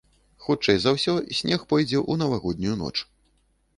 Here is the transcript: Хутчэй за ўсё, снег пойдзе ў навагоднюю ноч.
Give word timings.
Хутчэй 0.45 0.77
за 0.85 0.93
ўсё, 0.95 1.13
снег 1.41 1.67
пойдзе 1.73 1.97
ў 1.99 2.13
навагоднюю 2.23 2.75
ноч. 2.85 2.95